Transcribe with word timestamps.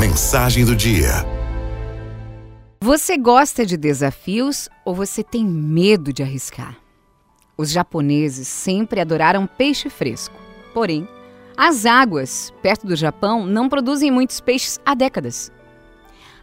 Mensagem 0.00 0.64
do 0.64 0.74
dia. 0.74 1.10
Você 2.82 3.18
gosta 3.18 3.66
de 3.66 3.76
desafios 3.76 4.66
ou 4.82 4.94
você 4.94 5.22
tem 5.22 5.44
medo 5.44 6.10
de 6.10 6.22
arriscar? 6.22 6.78
Os 7.54 7.70
japoneses 7.70 8.48
sempre 8.48 8.98
adoraram 8.98 9.46
peixe 9.46 9.90
fresco. 9.90 10.34
Porém, 10.72 11.06
as 11.54 11.84
águas 11.84 12.50
perto 12.62 12.86
do 12.86 12.96
Japão 12.96 13.44
não 13.44 13.68
produzem 13.68 14.10
muitos 14.10 14.40
peixes 14.40 14.80
há 14.86 14.94
décadas. 14.94 15.52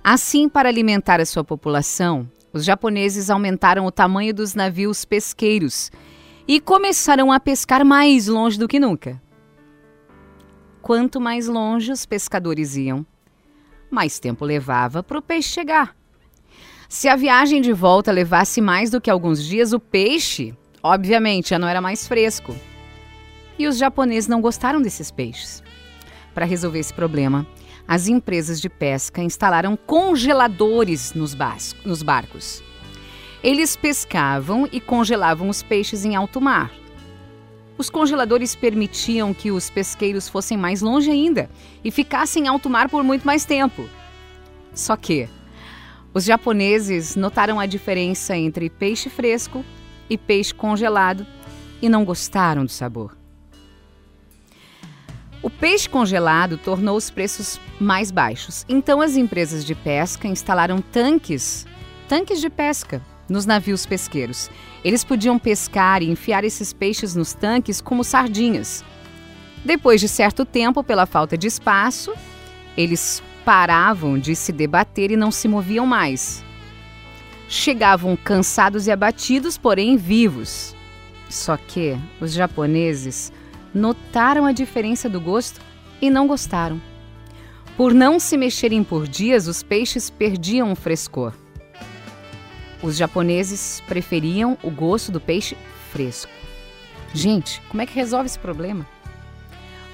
Assim, 0.04 0.48
para 0.48 0.70
alimentar 0.70 1.20
a 1.20 1.26
sua 1.26 1.44
população, 1.44 2.30
os 2.54 2.64
japoneses 2.64 3.28
aumentaram 3.28 3.88
o 3.88 3.92
tamanho 3.92 4.36
dos 4.36 4.54
navios 4.54 5.04
pesqueiros 5.04 5.92
e 6.48 6.60
começaram 6.60 7.32
a 7.32 7.40
pescar 7.40 7.84
mais 7.84 8.28
longe 8.28 8.60
do 8.60 8.68
que 8.68 8.80
nunca. 8.80 9.20
Quanto 10.80 11.20
mais 11.20 11.48
longe 11.48 11.92
os 11.92 12.06
pescadores 12.06 12.76
iam, 12.76 13.04
mais 13.90 14.20
tempo 14.20 14.46
levava 14.46 15.02
para 15.02 15.20
o 15.20 15.22
peixe 15.22 15.50
chegar. 15.50 15.96
Se 16.90 17.10
a 17.10 17.16
viagem 17.16 17.62
de 17.62 17.74
volta 17.74 18.12
levasse 18.12 18.62
mais 18.62 18.90
do 18.90 19.02
que 19.02 19.10
alguns 19.10 19.44
dias, 19.44 19.74
o 19.74 19.80
peixe, 19.80 20.56
obviamente, 20.82 21.50
já 21.50 21.60
não 21.60 21.68
era 21.68 21.82
mais 21.82 22.08
fresco. 22.08 22.56
E 23.60 23.68
os 23.68 23.78
japoneses 23.78 24.28
não 24.28 24.40
gostaram 24.40 24.82
desses 24.82 25.12
peixes. 25.12 25.62
Para 26.34 26.46
resolver 26.46 26.80
esse 26.80 26.94
problema, 26.94 27.46
as 27.88 28.08
empresas 28.08 28.62
de 28.62 28.70
pesca 28.70 29.22
instalaram 29.22 29.76
congeladores 29.76 31.14
nos, 31.14 31.36
nos 31.84 32.04
barcos. 32.04 32.64
Eles 33.44 33.76
pescavam 33.76 34.68
e 34.72 34.80
congelavam 34.80 35.50
os 35.50 35.64
peixes 35.64 36.06
em 36.06 36.16
alto 36.16 36.40
mar. 36.42 36.72
Os 37.78 37.90
congeladores 37.90 38.56
permitiam 38.56 39.34
que 39.34 39.52
os 39.52 39.70
pesqueiros 39.70 40.28
fossem 40.28 40.58
mais 40.58 40.82
longe 40.82 41.12
ainda 41.12 41.50
e 41.84 41.92
ficassem 41.92 42.46
em 42.46 42.48
alto 42.48 42.70
mar 42.70 42.90
por 42.90 43.04
muito 43.04 43.26
mais 43.26 43.46
tempo. 43.46 43.88
Só 44.74 44.96
que 44.96 45.30
os 46.14 46.24
japoneses 46.24 47.16
notaram 47.16 47.60
a 47.60 47.68
diferença 47.68 48.36
entre 48.36 48.70
peixe 48.70 49.10
fresco 49.10 49.64
e 50.10 50.18
peixe 50.18 50.54
congelado 50.54 51.26
e 51.80 51.88
não 51.88 52.04
gostaram 52.04 52.66
do 52.66 52.72
sabor. 52.72 53.16
O 55.44 55.50
peixe 55.50 55.88
congelado 55.88 56.58
tornou 56.58 56.98
os 56.98 57.12
preços 57.12 57.60
mais 57.80 58.10
baixos. 58.10 58.66
Então 58.68 59.02
as 59.02 59.16
empresas 59.16 59.64
de 59.64 59.76
pesca 59.76 60.28
instalaram 60.28 60.82
tanques, 60.82 61.68
tanques 62.08 62.42
de 62.42 62.50
pesca 62.50 63.04
nos 63.30 63.46
navios 63.46 63.86
pesqueiros. 63.86 64.50
Eles 64.84 65.04
podiam 65.04 65.38
pescar 65.38 66.02
e 66.02 66.10
enfiar 66.10 66.44
esses 66.44 66.74
peixes 66.74 67.16
nos 67.16 67.34
tanques 67.34 67.82
como 67.82 68.04
sardinhas. 68.04 68.84
Depois 69.64 70.00
de 70.00 70.08
certo 70.08 70.46
tempo, 70.46 70.84
pela 70.84 71.06
falta 71.06 71.38
de 71.38 71.48
espaço, 71.48 72.14
eles 72.78 73.22
paravam 73.44 74.20
de 74.20 74.36
se 74.36 74.52
debater 74.52 75.12
e 75.12 75.18
não 75.18 75.32
se 75.32 75.48
moviam 75.48 75.86
mais. 75.86 76.44
Chegavam 77.50 78.16
cansados 78.16 78.88
e 78.88 78.92
abatidos, 78.92 79.58
porém 79.58 79.98
vivos. 79.98 80.76
Só 81.30 81.58
que 81.58 81.98
os 82.20 82.34
japoneses 82.34 83.32
notaram 83.74 84.46
a 84.46 84.52
diferença 84.52 85.10
do 85.10 85.20
gosto 85.20 85.62
e 86.02 86.10
não 86.10 86.28
gostaram. 86.28 86.82
Por 87.76 87.94
não 87.94 88.20
se 88.20 88.38
mexerem 88.38 88.84
por 88.84 89.08
dias, 89.08 89.48
os 89.48 89.62
peixes 89.62 90.10
perdiam 90.10 90.72
o 90.72 90.76
frescor. 90.76 91.34
Os 92.82 92.96
japoneses 92.96 93.82
preferiam 93.88 94.58
o 94.62 94.70
gosto 94.70 95.12
do 95.12 95.20
peixe 95.20 95.58
fresco. 95.92 96.32
Gente, 97.14 97.62
como 97.70 97.82
é 97.82 97.86
que 97.86 97.96
resolve 97.96 98.28
esse 98.28 98.38
problema? 98.38 98.86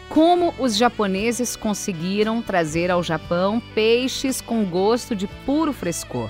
Como 0.09 0.53
os 0.59 0.75
japoneses 0.75 1.55
conseguiram 1.55 2.41
trazer 2.41 2.91
ao 2.91 3.01
Japão 3.01 3.61
peixes 3.73 4.41
com 4.41 4.65
gosto 4.65 5.15
de 5.15 5.27
puro 5.45 5.71
frescor? 5.71 6.29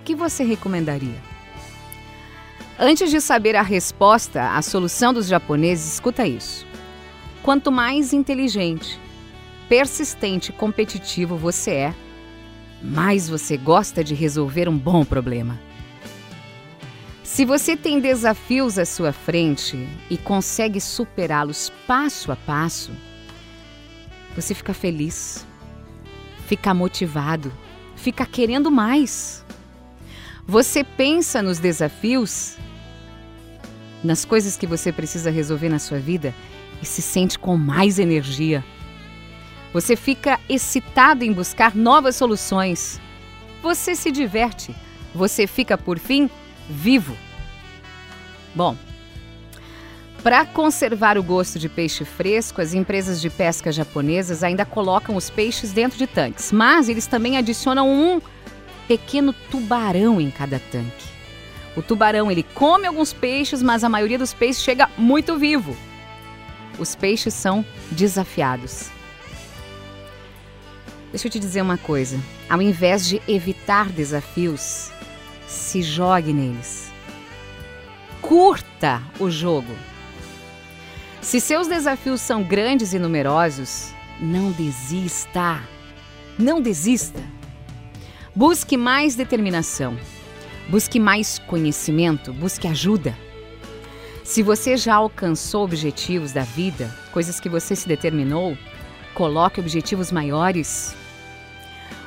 O 0.00 0.04
que 0.04 0.14
você 0.14 0.44
recomendaria? 0.44 1.20
Antes 2.78 3.10
de 3.10 3.20
saber 3.20 3.56
a 3.56 3.62
resposta 3.62 4.56
à 4.56 4.62
solução 4.62 5.12
dos 5.12 5.26
japoneses, 5.26 5.94
escuta 5.94 6.26
isso. 6.26 6.66
Quanto 7.42 7.70
mais 7.70 8.12
inteligente, 8.12 8.98
persistente 9.68 10.50
e 10.50 10.54
competitivo 10.54 11.36
você 11.36 11.70
é, 11.70 11.94
mais 12.82 13.28
você 13.28 13.56
gosta 13.56 14.04
de 14.04 14.14
resolver 14.14 14.68
um 14.68 14.76
bom 14.76 15.04
problema. 15.04 15.58
Se 17.22 17.44
você 17.44 17.76
tem 17.76 17.98
desafios 17.98 18.78
à 18.78 18.84
sua 18.84 19.12
frente 19.12 19.88
e 20.08 20.16
consegue 20.16 20.80
superá-los 20.80 21.72
passo 21.86 22.30
a 22.30 22.36
passo, 22.36 22.92
você 24.36 24.54
fica 24.54 24.72
feliz, 24.72 25.44
fica 26.46 26.72
motivado, 26.72 27.52
fica 27.96 28.24
querendo 28.24 28.70
mais. 28.70 29.44
Você 30.46 30.84
pensa 30.84 31.42
nos 31.42 31.58
desafios, 31.58 32.56
nas 34.02 34.24
coisas 34.24 34.56
que 34.56 34.66
você 34.66 34.92
precisa 34.92 35.30
resolver 35.30 35.68
na 35.68 35.78
sua 35.78 35.98
vida 35.98 36.34
e 36.82 36.86
se 36.86 37.00
sente 37.00 37.38
com 37.38 37.56
mais 37.56 37.98
energia. 37.98 38.62
Você 39.74 39.96
fica 39.96 40.38
excitado 40.48 41.24
em 41.24 41.32
buscar 41.32 41.74
novas 41.74 42.14
soluções. 42.14 43.00
Você 43.60 43.96
se 43.96 44.12
diverte. 44.12 44.72
Você 45.12 45.48
fica, 45.48 45.76
por 45.76 45.98
fim, 45.98 46.30
vivo. 46.70 47.16
Bom, 48.54 48.76
para 50.22 50.46
conservar 50.46 51.18
o 51.18 51.24
gosto 51.24 51.58
de 51.58 51.68
peixe 51.68 52.04
fresco, 52.04 52.60
as 52.60 52.72
empresas 52.72 53.20
de 53.20 53.28
pesca 53.28 53.72
japonesas 53.72 54.44
ainda 54.44 54.64
colocam 54.64 55.16
os 55.16 55.28
peixes 55.28 55.72
dentro 55.72 55.98
de 55.98 56.06
tanques, 56.06 56.52
mas 56.52 56.88
eles 56.88 57.08
também 57.08 57.36
adicionam 57.36 57.90
um 57.90 58.22
pequeno 58.86 59.32
tubarão 59.50 60.20
em 60.20 60.30
cada 60.30 60.60
tanque. 60.70 61.04
O 61.76 61.82
tubarão 61.82 62.30
ele 62.30 62.44
come 62.54 62.86
alguns 62.86 63.12
peixes, 63.12 63.60
mas 63.60 63.82
a 63.82 63.88
maioria 63.88 64.18
dos 64.18 64.32
peixes 64.32 64.62
chega 64.62 64.88
muito 64.96 65.36
vivo. 65.36 65.76
Os 66.78 66.94
peixes 66.94 67.34
são 67.34 67.64
desafiados. 67.90 68.93
Deixa 71.14 71.28
eu 71.28 71.30
te 71.30 71.38
dizer 71.38 71.62
uma 71.62 71.78
coisa: 71.78 72.18
ao 72.50 72.60
invés 72.60 73.06
de 73.06 73.22
evitar 73.28 73.88
desafios, 73.88 74.90
se 75.46 75.80
jogue 75.80 76.32
neles. 76.32 76.92
Curta 78.20 79.00
o 79.20 79.30
jogo. 79.30 79.72
Se 81.22 81.40
seus 81.40 81.68
desafios 81.68 82.20
são 82.20 82.42
grandes 82.42 82.92
e 82.94 82.98
numerosos, 82.98 83.94
não 84.20 84.50
desista. 84.50 85.62
Não 86.36 86.60
desista. 86.60 87.22
Busque 88.34 88.76
mais 88.76 89.14
determinação. 89.14 89.96
Busque 90.68 90.98
mais 90.98 91.38
conhecimento. 91.38 92.32
Busque 92.32 92.66
ajuda. 92.66 93.16
Se 94.24 94.42
você 94.42 94.76
já 94.76 94.96
alcançou 94.96 95.62
objetivos 95.62 96.32
da 96.32 96.42
vida, 96.42 96.92
coisas 97.12 97.38
que 97.38 97.48
você 97.48 97.76
se 97.76 97.86
determinou, 97.86 98.58
coloque 99.14 99.60
objetivos 99.60 100.10
maiores 100.10 100.96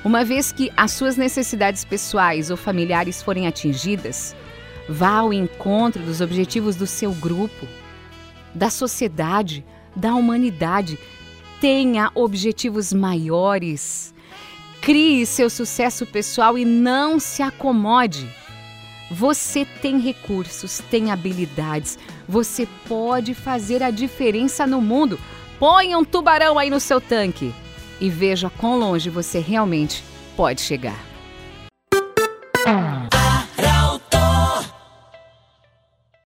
uma 0.08 0.24
vez 0.24 0.54
que 0.54 0.72
as 0.78 0.92
suas 0.92 1.18
necessidades 1.18 1.84
pessoais 1.84 2.50
ou 2.50 2.56
familiares 2.56 3.22
forem 3.22 3.46
atingidas, 3.46 4.34
vá 4.88 5.18
ao 5.18 5.34
encontro 5.34 6.02
dos 6.02 6.22
objetivos 6.22 6.78
do 6.78 6.88
seu 6.88 7.12
grupo, 7.12 7.68
da 8.56 8.70
sociedade, 8.70 9.66
da 9.94 10.16
humanidade. 10.16 10.98
Tenha 11.60 12.10
objetivos 12.16 12.94
maiores. 12.94 14.14
Crie 14.80 15.26
seu 15.26 15.50
sucesso 15.50 16.06
pessoal 16.06 16.58
e 16.58 16.64
não 16.64 17.20
se 17.20 17.44
acomode. 17.44 18.34
Você 19.12 19.66
tem 19.82 20.00
recursos, 20.00 20.82
tem 20.90 21.12
habilidades, 21.12 22.00
você 22.26 22.66
pode 22.88 23.34
fazer 23.34 23.84
a 23.84 23.92
diferença 23.92 24.66
no 24.66 24.82
mundo. 24.82 25.20
Ponha 25.60 25.98
um 25.98 26.06
tubarão 26.06 26.58
aí 26.58 26.70
no 26.70 26.80
seu 26.80 27.02
tanque 27.02 27.54
e 28.00 28.10
veja 28.10 28.50
quão 28.50 28.78
longe 28.78 29.10
você 29.10 29.40
realmente 29.40 30.04
pode 30.36 30.62
chegar. 30.62 31.00